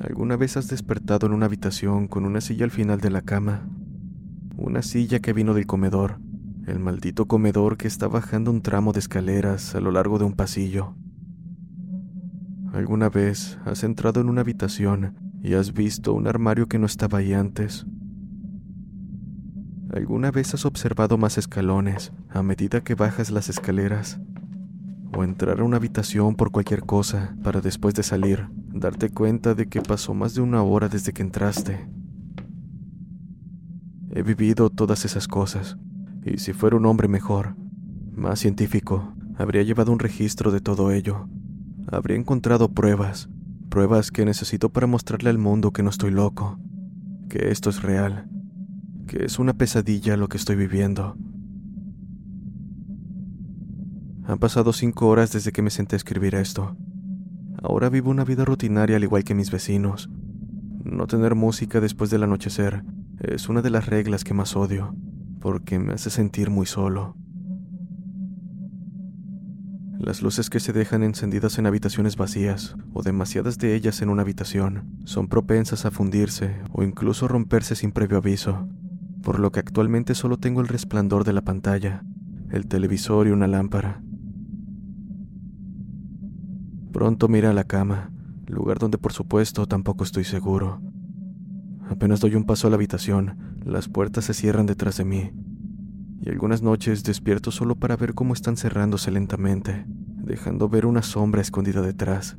¿Alguna 0.00 0.36
vez 0.36 0.56
has 0.56 0.68
despertado 0.68 1.26
en 1.26 1.32
una 1.32 1.46
habitación 1.46 2.06
con 2.06 2.24
una 2.24 2.40
silla 2.40 2.64
al 2.64 2.70
final 2.70 3.00
de 3.00 3.10
la 3.10 3.20
cama? 3.20 3.68
Una 4.56 4.82
silla 4.82 5.18
que 5.18 5.32
vino 5.32 5.54
del 5.54 5.66
comedor, 5.66 6.20
el 6.68 6.78
maldito 6.78 7.26
comedor 7.26 7.76
que 7.76 7.88
está 7.88 8.06
bajando 8.06 8.52
un 8.52 8.62
tramo 8.62 8.92
de 8.92 9.00
escaleras 9.00 9.74
a 9.74 9.80
lo 9.80 9.90
largo 9.90 10.20
de 10.20 10.24
un 10.24 10.34
pasillo. 10.34 10.94
¿Alguna 12.72 13.08
vez 13.08 13.58
has 13.64 13.82
entrado 13.82 14.20
en 14.20 14.28
una 14.28 14.42
habitación 14.42 15.16
y 15.42 15.54
has 15.54 15.72
visto 15.72 16.14
un 16.14 16.28
armario 16.28 16.68
que 16.68 16.78
no 16.78 16.86
estaba 16.86 17.18
ahí 17.18 17.32
antes? 17.32 17.84
¿Alguna 19.92 20.30
vez 20.30 20.54
has 20.54 20.64
observado 20.64 21.18
más 21.18 21.38
escalones 21.38 22.12
a 22.28 22.44
medida 22.44 22.84
que 22.84 22.94
bajas 22.94 23.32
las 23.32 23.48
escaleras? 23.48 24.20
¿O 25.16 25.24
entrar 25.24 25.58
a 25.58 25.64
una 25.64 25.78
habitación 25.78 26.36
por 26.36 26.52
cualquier 26.52 26.82
cosa 26.82 27.34
para 27.42 27.60
después 27.60 27.94
de 27.94 28.04
salir 28.04 28.57
darte 28.80 29.10
cuenta 29.10 29.54
de 29.54 29.66
que 29.66 29.80
pasó 29.80 30.14
más 30.14 30.34
de 30.34 30.40
una 30.40 30.62
hora 30.62 30.88
desde 30.88 31.12
que 31.12 31.22
entraste? 31.22 31.88
He 34.10 34.22
vivido 34.22 34.70
todas 34.70 35.04
esas 35.04 35.28
cosas, 35.28 35.76
y 36.24 36.38
si 36.38 36.52
fuera 36.52 36.76
un 36.76 36.86
hombre 36.86 37.08
mejor, 37.08 37.56
más 38.14 38.40
científico, 38.40 39.14
habría 39.36 39.62
llevado 39.62 39.92
un 39.92 39.98
registro 39.98 40.50
de 40.50 40.60
todo 40.60 40.90
ello. 40.90 41.28
Habría 41.90 42.16
encontrado 42.16 42.72
pruebas, 42.72 43.28
pruebas 43.68 44.10
que 44.10 44.24
necesito 44.24 44.70
para 44.70 44.86
mostrarle 44.86 45.30
al 45.30 45.38
mundo 45.38 45.72
que 45.72 45.82
no 45.82 45.90
estoy 45.90 46.10
loco, 46.10 46.58
que 47.28 47.50
esto 47.50 47.70
es 47.70 47.82
real, 47.82 48.28
que 49.06 49.24
es 49.24 49.38
una 49.38 49.54
pesadilla 49.54 50.16
lo 50.16 50.28
que 50.28 50.36
estoy 50.36 50.56
viviendo. 50.56 51.16
Han 54.26 54.38
pasado 54.38 54.72
cinco 54.72 55.08
horas 55.08 55.32
desde 55.32 55.52
que 55.52 55.62
me 55.62 55.70
senté 55.70 55.96
a 55.96 55.98
escribir 55.98 56.34
esto. 56.34 56.76
Ahora 57.62 57.88
vivo 57.88 58.10
una 58.10 58.24
vida 58.24 58.44
rutinaria 58.44 58.96
al 58.96 59.04
igual 59.04 59.24
que 59.24 59.34
mis 59.34 59.50
vecinos. 59.50 60.08
No 60.84 61.06
tener 61.06 61.34
música 61.34 61.80
después 61.80 62.10
del 62.10 62.22
anochecer 62.22 62.84
es 63.20 63.48
una 63.48 63.62
de 63.62 63.70
las 63.70 63.86
reglas 63.86 64.22
que 64.22 64.34
más 64.34 64.56
odio, 64.56 64.94
porque 65.40 65.78
me 65.78 65.94
hace 65.94 66.10
sentir 66.10 66.50
muy 66.50 66.66
solo. 66.66 67.16
Las 69.98 70.22
luces 70.22 70.48
que 70.48 70.60
se 70.60 70.72
dejan 70.72 71.02
encendidas 71.02 71.58
en 71.58 71.66
habitaciones 71.66 72.16
vacías, 72.16 72.76
o 72.92 73.02
demasiadas 73.02 73.58
de 73.58 73.74
ellas 73.74 74.00
en 74.00 74.10
una 74.10 74.22
habitación, 74.22 74.96
son 75.04 75.26
propensas 75.26 75.84
a 75.84 75.90
fundirse 75.90 76.60
o 76.70 76.84
incluso 76.84 77.26
romperse 77.26 77.74
sin 77.74 77.90
previo 77.90 78.18
aviso, 78.18 78.68
por 79.22 79.40
lo 79.40 79.50
que 79.50 79.58
actualmente 79.58 80.14
solo 80.14 80.38
tengo 80.38 80.60
el 80.60 80.68
resplandor 80.68 81.24
de 81.24 81.32
la 81.32 81.42
pantalla, 81.42 82.04
el 82.50 82.68
televisor 82.68 83.26
y 83.26 83.32
una 83.32 83.48
lámpara. 83.48 84.00
Pronto 86.92 87.28
mira 87.28 87.50
a 87.50 87.54
la 87.54 87.64
cama, 87.64 88.10
lugar 88.46 88.78
donde 88.78 88.98
por 88.98 89.12
supuesto 89.12 89.66
tampoco 89.66 90.04
estoy 90.04 90.24
seguro. 90.24 90.80
Apenas 91.90 92.20
doy 92.20 92.34
un 92.34 92.44
paso 92.44 92.66
a 92.66 92.70
la 92.70 92.76
habitación, 92.76 93.36
las 93.64 93.88
puertas 93.88 94.24
se 94.24 94.34
cierran 94.34 94.66
detrás 94.66 94.96
de 94.96 95.04
mí, 95.04 95.30
y 96.20 96.30
algunas 96.30 96.62
noches 96.62 97.04
despierto 97.04 97.50
solo 97.50 97.76
para 97.76 97.96
ver 97.96 98.14
cómo 98.14 98.32
están 98.32 98.56
cerrándose 98.56 99.10
lentamente, 99.10 99.84
dejando 99.86 100.68
ver 100.68 100.86
una 100.86 101.02
sombra 101.02 101.42
escondida 101.42 101.82
detrás. 101.82 102.36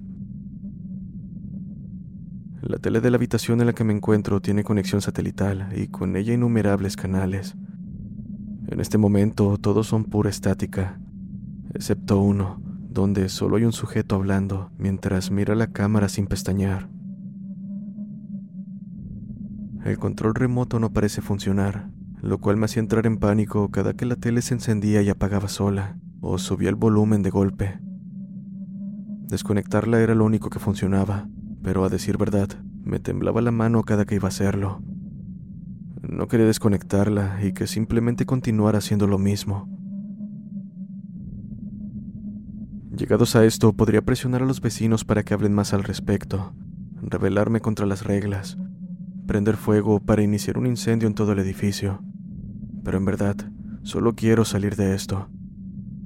La 2.61 2.77
tele 2.77 3.01
de 3.01 3.09
la 3.09 3.17
habitación 3.17 3.61
en 3.61 3.67
la 3.67 3.73
que 3.73 3.83
me 3.83 3.93
encuentro 3.93 4.41
tiene 4.41 4.63
conexión 4.63 5.01
satelital 5.01 5.69
y 5.75 5.87
con 5.87 6.15
ella 6.15 6.33
innumerables 6.33 6.95
canales. 6.95 7.55
En 8.67 8.79
este 8.79 8.97
momento 8.97 9.57
todos 9.57 9.87
son 9.87 10.03
pura 10.03 10.29
estática, 10.29 10.99
excepto 11.73 12.19
uno, 12.19 12.61
donde 12.89 13.29
solo 13.29 13.57
hay 13.57 13.65
un 13.65 13.71
sujeto 13.71 14.15
hablando 14.15 14.71
mientras 14.77 15.31
mira 15.31 15.55
la 15.55 15.67
cámara 15.67 16.09
sin 16.09 16.25
pestañear. 16.25 16.89
El 19.85 19.97
control 19.97 20.35
remoto 20.35 20.79
no 20.79 20.91
parece 20.91 21.21
funcionar, 21.21 21.89
lo 22.21 22.39
cual 22.39 22.57
me 22.57 22.65
hacía 22.65 22.81
entrar 22.81 23.05
en 23.05 23.17
pánico 23.17 23.69
cada 23.69 23.93
que 23.93 24.05
la 24.05 24.15
tele 24.15 24.41
se 24.41 24.55
encendía 24.55 25.01
y 25.01 25.09
apagaba 25.09 25.47
sola, 25.47 25.97
o 26.19 26.37
subía 26.37 26.69
el 26.69 26.75
volumen 26.75 27.21
de 27.23 27.29
golpe. 27.29 27.79
Desconectarla 29.29 30.01
era 30.01 30.15
lo 30.15 30.25
único 30.25 30.49
que 30.49 30.59
funcionaba, 30.59 31.29
pero 31.61 31.85
a 31.85 31.89
decir 31.89 32.17
verdad, 32.17 32.49
me 32.83 32.99
temblaba 32.99 33.41
la 33.41 33.51
mano 33.51 33.83
cada 33.83 34.05
que 34.05 34.15
iba 34.15 34.27
a 34.27 34.29
hacerlo. 34.29 34.81
No 36.01 36.27
quería 36.27 36.47
desconectarla 36.47 37.39
y 37.43 37.53
que 37.53 37.67
simplemente 37.67 38.25
continuara 38.25 38.79
haciendo 38.79 39.05
lo 39.07 39.19
mismo. 39.19 39.69
Llegados 42.99 43.37
a 43.37 43.45
esto, 43.45 43.71
podría 43.71 44.01
presionar 44.01 44.43
a 44.43 44.45
los 44.45 44.59
vecinos 44.59 45.05
para 45.05 45.23
que 45.23 45.33
hablen 45.33 45.53
más 45.53 45.73
al 45.73 45.85
respecto, 45.85 46.51
rebelarme 47.01 47.61
contra 47.61 47.85
las 47.85 48.03
reglas, 48.03 48.57
prender 49.25 49.55
fuego 49.55 50.01
para 50.01 50.21
iniciar 50.21 50.57
un 50.57 50.67
incendio 50.67 51.07
en 51.07 51.13
todo 51.13 51.31
el 51.31 51.39
edificio. 51.39 52.03
Pero 52.83 52.97
en 52.97 53.05
verdad, 53.05 53.37
solo 53.83 54.15
quiero 54.15 54.43
salir 54.43 54.75
de 54.75 54.95
esto. 54.95 55.29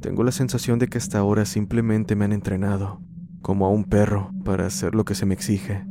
Tengo 0.01 0.23
la 0.23 0.32
sensación 0.32 0.77
de 0.77 0.88
que 0.88 0.99
hasta 0.99 1.17
ahora 1.17 1.45
simplemente 1.45 2.15
me 2.15 2.25
han 2.25 2.32
entrenado, 2.32 3.01
como 3.41 3.65
a 3.65 3.69
un 3.69 3.86
perro, 3.86 4.32
para 4.45 4.67
hacer 4.67 4.93
lo 4.93 5.03
que 5.03 5.15
se 5.15 5.25
me 5.25 5.34
exige. 5.34 5.88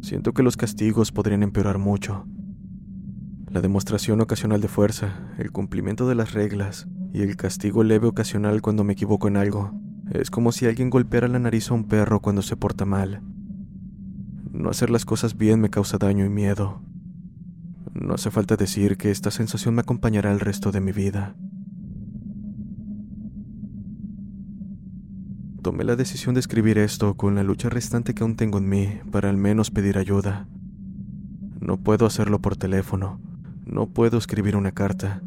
Siento 0.00 0.32
que 0.32 0.44
los 0.44 0.56
castigos 0.56 1.10
podrían 1.10 1.42
empeorar 1.42 1.78
mucho. 1.78 2.24
La 3.50 3.60
demostración 3.62 4.20
ocasional 4.20 4.60
de 4.60 4.68
fuerza, 4.68 5.34
el 5.38 5.50
cumplimiento 5.50 6.08
de 6.08 6.14
las 6.14 6.34
reglas 6.34 6.86
y 7.12 7.22
el 7.22 7.36
castigo 7.36 7.82
leve 7.82 8.06
ocasional 8.06 8.62
cuando 8.62 8.84
me 8.84 8.92
equivoco 8.92 9.28
en 9.28 9.36
algo, 9.36 9.72
es 10.10 10.30
como 10.30 10.52
si 10.52 10.66
alguien 10.66 10.90
golpeara 10.90 11.28
la 11.28 11.38
nariz 11.38 11.70
a 11.70 11.74
un 11.74 11.84
perro 11.84 12.20
cuando 12.20 12.42
se 12.42 12.56
porta 12.56 12.84
mal. 12.84 13.22
No 14.52 14.70
hacer 14.70 14.90
las 14.90 15.04
cosas 15.04 15.36
bien 15.36 15.60
me 15.60 15.70
causa 15.70 15.98
daño 15.98 16.24
y 16.24 16.30
miedo. 16.30 16.80
No 17.92 18.14
hace 18.14 18.30
falta 18.30 18.56
decir 18.56 18.96
que 18.96 19.10
esta 19.10 19.30
sensación 19.30 19.74
me 19.74 19.82
acompañará 19.82 20.32
el 20.32 20.40
resto 20.40 20.72
de 20.72 20.80
mi 20.80 20.92
vida. 20.92 21.34
Tomé 25.62 25.84
la 25.84 25.96
decisión 25.96 26.34
de 26.34 26.40
escribir 26.40 26.78
esto 26.78 27.14
con 27.14 27.34
la 27.34 27.42
lucha 27.42 27.68
restante 27.68 28.14
que 28.14 28.22
aún 28.22 28.36
tengo 28.36 28.58
en 28.58 28.68
mí 28.68 28.88
para 29.10 29.28
al 29.28 29.36
menos 29.36 29.70
pedir 29.70 29.98
ayuda. 29.98 30.48
No 31.60 31.76
puedo 31.76 32.06
hacerlo 32.06 32.40
por 32.40 32.56
teléfono, 32.56 33.20
no 33.66 33.86
puedo 33.86 34.16
escribir 34.16 34.56
una 34.56 34.72
carta. 34.72 35.20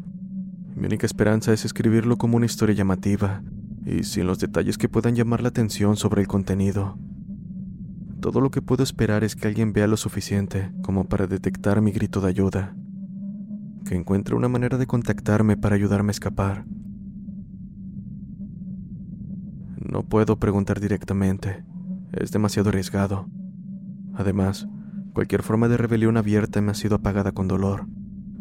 Mi 0.74 0.86
única 0.86 1.06
esperanza 1.06 1.52
es 1.52 1.64
escribirlo 1.64 2.16
como 2.16 2.36
una 2.36 2.46
historia 2.46 2.74
llamativa 2.74 3.42
y 3.84 4.04
sin 4.04 4.26
los 4.26 4.38
detalles 4.38 4.78
que 4.78 4.88
puedan 4.88 5.14
llamar 5.14 5.42
la 5.42 5.48
atención 5.48 5.96
sobre 5.96 6.22
el 6.22 6.28
contenido. 6.28 6.98
Todo 8.20 8.40
lo 8.40 8.50
que 8.50 8.62
puedo 8.62 8.82
esperar 8.82 9.24
es 9.24 9.34
que 9.34 9.48
alguien 9.48 9.72
vea 9.72 9.86
lo 9.86 9.96
suficiente 9.96 10.70
como 10.82 11.04
para 11.04 11.26
detectar 11.26 11.80
mi 11.80 11.90
grito 11.90 12.20
de 12.20 12.28
ayuda, 12.28 12.74
que 13.84 13.96
encuentre 13.96 14.36
una 14.36 14.48
manera 14.48 14.78
de 14.78 14.86
contactarme 14.86 15.56
para 15.56 15.74
ayudarme 15.74 16.10
a 16.10 16.12
escapar. 16.12 16.64
No 19.76 20.04
puedo 20.04 20.38
preguntar 20.38 20.80
directamente, 20.80 21.64
es 22.12 22.30
demasiado 22.30 22.68
arriesgado. 22.68 23.28
Además, 24.14 24.68
cualquier 25.12 25.42
forma 25.42 25.68
de 25.68 25.76
rebelión 25.76 26.16
abierta 26.16 26.60
me 26.60 26.70
ha 26.70 26.74
sido 26.74 26.96
apagada 26.96 27.32
con 27.32 27.48
dolor, 27.48 27.86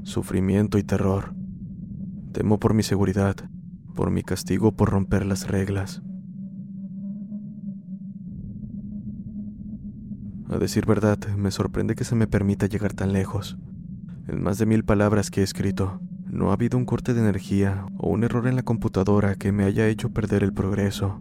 sufrimiento 0.04 0.78
y 0.78 0.84
terror. 0.84 1.41
Temo 2.32 2.60
por 2.60 2.74
mi 2.74 2.84
seguridad, 2.84 3.36
por 3.96 4.10
mi 4.10 4.24
castigo 4.24 4.72
por 4.72 4.90
romper 4.90 5.26
las 5.26 5.48
reglas. 5.48 6.02
A 10.50 10.58
decir 10.58 10.86
verdad, 10.86 11.18
me 11.38 11.52
sorprende 11.52 11.96
que 11.96 12.04
se 12.04 12.16
me 12.16 12.28
permita 12.28 12.68
llegar 12.68 12.94
tan 12.94 13.14
lejos. 13.14 13.58
En 14.28 14.42
más 14.42 14.58
de 14.58 14.66
mil 14.66 14.84
palabras 14.84 15.30
que 15.30 15.42
he 15.42 15.44
escrito, 15.44 16.02
no 16.26 16.50
ha 16.50 16.54
habido 16.54 16.78
un 16.78 16.86
corte 16.86 17.14
de 17.14 17.20
energía 17.20 17.86
o 17.98 18.10
un 18.10 18.24
error 18.24 18.48
en 18.48 18.56
la 18.56 18.64
computadora 18.64 19.36
que 19.36 19.52
me 19.52 19.66
haya 19.66 19.88
hecho 19.88 20.12
perder 20.12 20.44
el 20.44 20.54
progreso. 20.54 21.20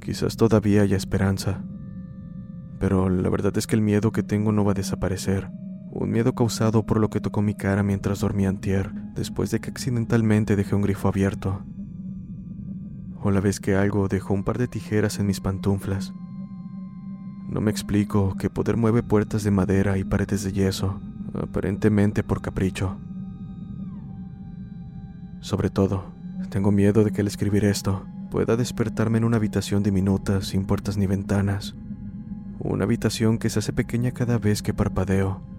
Quizás 0.00 0.36
todavía 0.36 0.82
haya 0.82 0.96
esperanza. 0.96 1.64
Pero 2.78 3.08
la 3.08 3.28
verdad 3.28 3.56
es 3.58 3.66
que 3.66 3.74
el 3.74 3.82
miedo 3.82 4.12
que 4.12 4.22
tengo 4.22 4.52
no 4.52 4.64
va 4.64 4.72
a 4.72 4.74
desaparecer. 4.74 5.50
Un 5.98 6.10
miedo 6.10 6.34
causado 6.34 6.84
por 6.84 7.00
lo 7.00 7.08
que 7.08 7.20
tocó 7.20 7.42
mi 7.42 7.54
cara 7.54 7.82
mientras 7.82 8.20
dormía 8.20 8.48
antier, 8.48 8.92
después 9.14 9.50
de 9.50 9.60
que 9.60 9.70
accidentalmente 9.70 10.56
dejé 10.56 10.74
un 10.74 10.82
grifo 10.82 11.08
abierto. 11.08 11.62
O 13.22 13.30
la 13.30 13.40
vez 13.40 13.60
que 13.60 13.76
algo 13.76 14.08
dejó 14.08 14.34
un 14.34 14.44
par 14.44 14.58
de 14.58 14.68
tijeras 14.68 15.18
en 15.18 15.26
mis 15.26 15.40
pantuflas 15.40 16.12
no 17.48 17.60
me 17.60 17.70
explico 17.70 18.34
que 18.36 18.50
poder 18.50 18.76
mueve 18.76 19.02
puertas 19.02 19.44
de 19.44 19.50
madera 19.50 19.98
y 19.98 20.04
paredes 20.04 20.42
de 20.42 20.52
yeso, 20.52 21.00
aparentemente 21.32 22.24
por 22.24 22.42
capricho. 22.42 22.98
Sobre 25.40 25.70
todo, 25.70 26.04
tengo 26.50 26.72
miedo 26.72 27.04
de 27.04 27.12
que 27.12 27.20
al 27.20 27.28
escribir 27.28 27.64
esto 27.64 28.04
pueda 28.30 28.56
despertarme 28.56 29.18
en 29.18 29.24
una 29.24 29.36
habitación 29.36 29.84
diminuta 29.84 30.42
sin 30.42 30.66
puertas 30.66 30.96
ni 30.96 31.06
ventanas. 31.06 31.76
Una 32.58 32.84
habitación 32.84 33.38
que 33.38 33.48
se 33.48 33.60
hace 33.60 33.72
pequeña 33.72 34.10
cada 34.10 34.38
vez 34.38 34.60
que 34.60 34.74
parpadeo. 34.74 35.55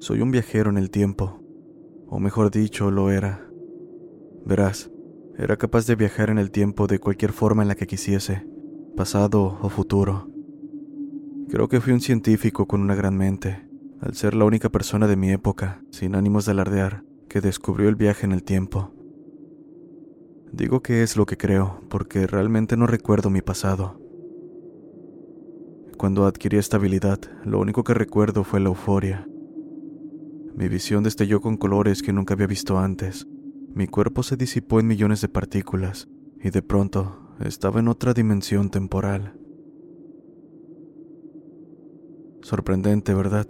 Soy 0.00 0.22
un 0.22 0.30
viajero 0.30 0.70
en 0.70 0.78
el 0.78 0.90
tiempo, 0.90 1.42
o 2.08 2.18
mejor 2.18 2.50
dicho, 2.50 2.90
lo 2.90 3.10
era. 3.10 3.46
Verás, 4.46 4.90
era 5.36 5.58
capaz 5.58 5.86
de 5.86 5.94
viajar 5.94 6.30
en 6.30 6.38
el 6.38 6.50
tiempo 6.50 6.86
de 6.86 6.98
cualquier 6.98 7.32
forma 7.32 7.60
en 7.60 7.68
la 7.68 7.74
que 7.74 7.86
quisiese, 7.86 8.46
pasado 8.96 9.58
o 9.60 9.68
futuro. 9.68 10.30
Creo 11.50 11.68
que 11.68 11.82
fui 11.82 11.92
un 11.92 12.00
científico 12.00 12.66
con 12.66 12.80
una 12.80 12.94
gran 12.94 13.14
mente, 13.14 13.68
al 14.00 14.14
ser 14.14 14.34
la 14.34 14.46
única 14.46 14.70
persona 14.70 15.06
de 15.06 15.16
mi 15.16 15.32
época, 15.32 15.82
sin 15.90 16.14
ánimos 16.14 16.46
de 16.46 16.52
alardear, 16.52 17.04
que 17.28 17.42
descubrió 17.42 17.90
el 17.90 17.96
viaje 17.96 18.24
en 18.24 18.32
el 18.32 18.42
tiempo. 18.42 18.94
Digo 20.50 20.80
que 20.80 21.02
es 21.02 21.18
lo 21.18 21.26
que 21.26 21.36
creo, 21.36 21.82
porque 21.90 22.26
realmente 22.26 22.74
no 22.78 22.86
recuerdo 22.86 23.28
mi 23.28 23.42
pasado. 23.42 24.00
Cuando 25.98 26.24
adquirí 26.24 26.56
esta 26.56 26.78
habilidad, 26.78 27.20
lo 27.44 27.60
único 27.60 27.84
que 27.84 27.92
recuerdo 27.92 28.44
fue 28.44 28.60
la 28.60 28.70
euforia. 28.70 29.26
Mi 30.54 30.68
visión 30.68 31.02
destelló 31.02 31.40
con 31.40 31.56
colores 31.56 32.02
que 32.02 32.12
nunca 32.12 32.34
había 32.34 32.46
visto 32.46 32.78
antes. 32.78 33.26
Mi 33.74 33.86
cuerpo 33.86 34.22
se 34.22 34.36
disipó 34.36 34.80
en 34.80 34.86
millones 34.86 35.20
de 35.20 35.28
partículas, 35.28 36.08
y 36.42 36.50
de 36.50 36.62
pronto 36.62 37.34
estaba 37.40 37.80
en 37.80 37.88
otra 37.88 38.12
dimensión 38.12 38.70
temporal. 38.70 39.34
Sorprendente, 42.42 43.14
¿verdad? 43.14 43.46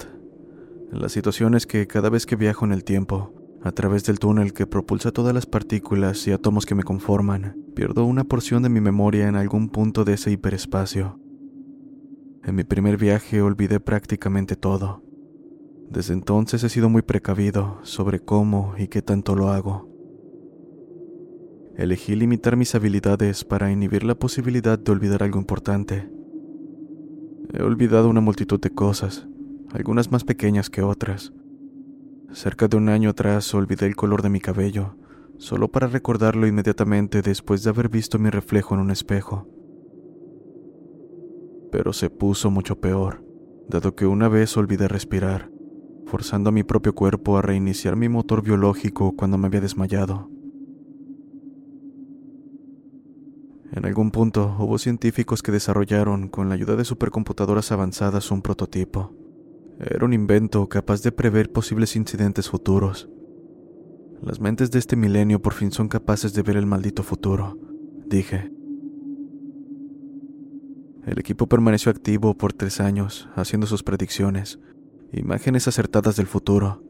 La 0.93 1.09
situación 1.09 1.55
es 1.55 1.67
que 1.67 1.87
cada 1.87 2.11
vez 2.11 2.27
que 2.27 2.37
viajo 2.37 2.65
en 2.65 2.73
el 2.73 2.85
tiempo, 2.85 3.33
a 3.63 3.73
través 3.73 4.05
del 4.05 4.19
túnel 4.19 4.53
que 4.53 4.67
propulsa 4.67 5.13
todas 5.13 5.35
las 5.35 5.47
partículas 5.47 6.27
y 6.27 6.33
átomos 6.33 6.67
que 6.67 6.75
me 6.75 6.83
conforman, 6.83 7.57
pierdo 7.75 8.05
una 8.05 8.25
porción 8.25 8.63
de 8.63 8.69
mi 8.69 8.81
memoria 8.81 9.29
en 9.29 9.37
algún 9.37 9.69
punto 9.69 10.05
de 10.05 10.15
ese 10.15 10.33
hiperespacio. 10.33 11.21
En 12.43 12.55
mi 12.55 12.65
primer 12.65 12.97
viaje 12.97 13.43
olvidé 13.43 13.81
prácticamente 13.81 14.57
todo. 14.57 15.05
Desde 15.91 16.15
entonces 16.15 16.65
he 16.65 16.69
sido 16.69 16.89
muy 16.89 17.03
precavido 17.03 17.79
sobre 17.83 18.21
cómo 18.21 18.75
y 18.79 18.89
qué 18.89 19.03
tanto 19.03 19.35
lo 19.35 19.51
hago. 19.51 19.89
Elegí 21.77 22.15
limitar 22.15 22.57
mis 22.57 22.75
habilidades 22.75 23.45
para 23.45 23.71
inhibir 23.71 24.05
la 24.05 24.15
posibilidad 24.15 24.79
de 24.79 24.93
olvidar 24.93 25.23
algo 25.23 25.39
importante. 25.39 26.11
He 27.53 27.63
olvidado 27.63 28.09
una 28.09 28.21
multitud 28.21 28.61
de 28.61 28.71
cosas, 28.71 29.27
algunas 29.73 30.11
más 30.13 30.25
pequeñas 30.25 30.71
que 30.71 30.83
otras, 30.83 31.33
Cerca 32.33 32.69
de 32.69 32.77
un 32.77 32.89
año 32.89 33.11
atrás 33.11 33.53
olvidé 33.55 33.87
el 33.87 33.97
color 33.97 34.23
de 34.23 34.31
mi 34.31 34.41
cabello, 34.41 34.95
solo 35.39 35.69
para 35.69 35.89
recordarlo 35.89 36.47
inmediatamente 36.47 37.23
después 37.23 37.65
de 37.65 37.71
haber 37.71 37.89
visto 37.89 38.21
mi 38.21 38.31
reflejo 38.31 38.75
en 38.75 38.81
un 38.81 38.93
espejo. 38.93 39.49
Pero 41.73 41.93
se 41.93 42.09
puso 42.09 42.49
mucho 42.51 42.81
peor, 42.81 43.25
dado 43.69 43.97
que 43.97 44.07
una 44.07 44.29
vez 44.29 44.57
olvidé 44.57 44.87
respirar, 44.87 45.51
forzando 46.07 46.51
a 46.51 46.53
mi 46.53 46.63
propio 46.63 46.95
cuerpo 46.95 47.37
a 47.37 47.43
reiniciar 47.43 47.97
mi 47.97 48.09
motor 48.09 48.43
biológico 48.43 49.15
cuando 49.17 49.39
me 49.39 49.47
había 49.47 49.61
desmayado. 49.61 50.29
En 53.73 53.87
algún 53.87 54.11
punto 54.11 54.57
hubo 54.59 54.79
científicos 54.79 55.43
que 55.43 55.53
desarrollaron, 55.53 56.29
con 56.29 56.49
la 56.49 56.57
ayuda 56.57 56.75
de 56.75 56.85
supercomputadoras 56.85 57.71
avanzadas, 57.71 58.31
un 58.33 58.43
prototipo. 58.43 59.15
Era 59.79 60.05
un 60.05 60.13
invento 60.13 60.69
capaz 60.69 61.03
de 61.03 61.13
prever 61.13 61.53
posibles 61.53 61.95
incidentes 61.95 62.51
futuros. 62.51 63.09
Las 64.23 64.41
mentes 64.41 64.71
de 64.71 64.81
este 64.81 64.97
milenio 64.97 65.41
por 65.41 65.55
fin 65.55 65.71
son 65.71 65.89
capaces 65.89 66.35
de 66.35 66.43
ver 66.43 66.57
el 66.57 66.67
maldito 66.67 67.03
futuro, 67.03 67.57
dije. 68.07 68.53
El 71.07 71.19
equipo 71.19 71.47
permaneció 71.47 71.91
activo 71.91 72.37
por 72.37 72.53
tres 72.53 72.81
años, 72.81 73.29
haciendo 73.35 73.67
sus 73.67 73.83
predicciones, 73.83 74.59
imágenes 75.13 75.69
acertadas 75.69 76.17
del 76.17 76.27
futuro, 76.27 76.83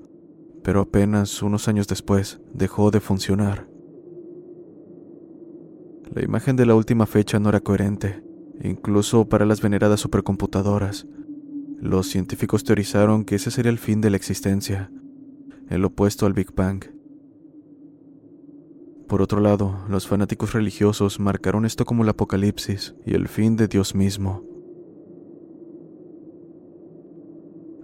pero 0.63 0.81
apenas 0.81 1.43
unos 1.43 1.69
años 1.69 1.89
después 1.89 2.41
dejó 2.53 2.91
de 2.91 3.01
funcionar. 3.01 3.69
La 6.13 6.23
imagen 6.23 6.57
de 6.57 6.67
la 6.67 6.75
última 6.75 7.07
fecha 7.07 7.39
no 7.39 7.49
era 7.49 7.61
coherente, 7.61 8.23
incluso 8.63 9.29
para 9.29 9.47
las 9.47 9.61
veneradas 9.61 10.01
supercomputadoras, 10.01 11.07
los 11.81 12.09
científicos 12.09 12.63
teorizaron 12.63 13.25
que 13.25 13.37
ese 13.37 13.51
sería 13.51 13.71
el 13.71 13.79
fin 13.79 14.01
de 14.03 14.11
la 14.11 14.17
existencia, 14.17 14.91
el 15.71 15.85
opuesto 15.85 16.27
al 16.27 16.35
Big 16.35 16.53
Bang. 16.55 16.85
Por 19.09 19.23
otro 19.23 19.41
lado, 19.41 19.85
los 19.89 20.07
fanáticos 20.07 20.53
religiosos 20.53 21.19
marcaron 21.19 21.65
esto 21.65 21.85
como 21.85 22.03
el 22.03 22.11
apocalipsis 22.11 22.95
y 23.07 23.15
el 23.15 23.29
fin 23.29 23.57
de 23.57 23.67
Dios 23.67 23.95
mismo. 23.95 24.45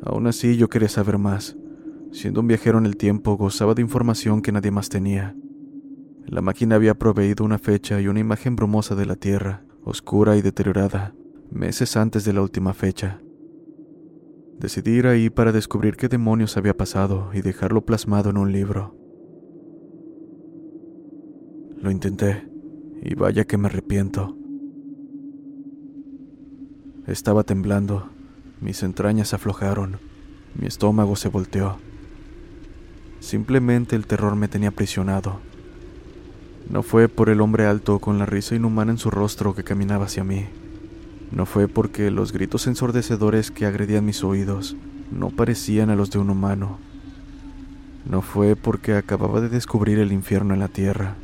Aún 0.02 0.26
así, 0.26 0.56
yo 0.56 0.68
quería 0.68 0.88
saber 0.88 1.18
más. 1.18 1.56
Siendo 2.12 2.40
un 2.40 2.46
viajero 2.46 2.78
en 2.78 2.86
el 2.86 2.96
tiempo, 2.96 3.36
gozaba 3.36 3.74
de 3.74 3.82
información 3.82 4.42
que 4.42 4.52
nadie 4.52 4.70
más 4.70 4.88
tenía. 4.88 5.36
La 6.26 6.40
máquina 6.40 6.74
había 6.74 6.94
proveído 6.94 7.44
una 7.44 7.58
fecha 7.58 8.00
y 8.00 8.08
una 8.08 8.20
imagen 8.20 8.56
brumosa 8.56 8.94
de 8.94 9.06
la 9.06 9.16
Tierra, 9.16 9.64
oscura 9.84 10.36
y 10.36 10.42
deteriorada, 10.42 11.14
meses 11.50 11.96
antes 11.96 12.24
de 12.24 12.32
la 12.32 12.42
última 12.42 12.74
fecha. 12.74 13.20
Decidí 14.58 14.92
ir 14.92 15.06
ahí 15.06 15.30
para 15.30 15.52
descubrir 15.52 15.96
qué 15.96 16.08
demonios 16.08 16.56
había 16.56 16.76
pasado 16.76 17.30
y 17.34 17.42
dejarlo 17.42 17.84
plasmado 17.84 18.30
en 18.30 18.38
un 18.38 18.50
libro. 18.50 18.96
Lo 21.80 21.90
intenté, 21.90 22.48
y 23.02 23.14
vaya 23.14 23.44
que 23.44 23.58
me 23.58 23.68
arrepiento. 23.68 24.36
Estaba 27.06 27.44
temblando, 27.44 28.08
mis 28.60 28.82
entrañas 28.82 29.34
aflojaron, 29.34 29.98
mi 30.54 30.66
estómago 30.66 31.16
se 31.16 31.28
volteó. 31.28 31.78
Simplemente 33.20 33.96
el 33.96 34.06
terror 34.06 34.36
me 34.36 34.48
tenía 34.48 34.68
aprisionado. 34.68 35.40
No 36.70 36.82
fue 36.82 37.08
por 37.08 37.28
el 37.28 37.40
hombre 37.40 37.66
alto 37.66 37.98
con 37.98 38.18
la 38.18 38.26
risa 38.26 38.54
inhumana 38.54 38.92
en 38.92 38.98
su 38.98 39.10
rostro 39.10 39.54
que 39.54 39.64
caminaba 39.64 40.04
hacia 40.04 40.24
mí. 40.24 40.46
No 41.32 41.44
fue 41.44 41.66
porque 41.66 42.10
los 42.10 42.32
gritos 42.32 42.66
ensordecedores 42.66 43.50
que 43.50 43.66
agredían 43.66 44.06
mis 44.06 44.22
oídos 44.22 44.76
no 45.10 45.30
parecían 45.30 45.90
a 45.90 45.96
los 45.96 46.10
de 46.10 46.18
un 46.18 46.30
humano. 46.30 46.78
No 48.08 48.22
fue 48.22 48.54
porque 48.54 48.94
acababa 48.94 49.40
de 49.40 49.48
descubrir 49.48 49.98
el 49.98 50.12
infierno 50.12 50.54
en 50.54 50.60
la 50.60 50.68
tierra. 50.68 51.16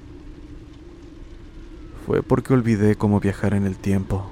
Fue 2.04 2.22
porque 2.22 2.52
olvidé 2.52 2.96
cómo 2.96 3.20
viajar 3.20 3.54
en 3.54 3.64
el 3.64 3.76
tiempo. 3.76 4.31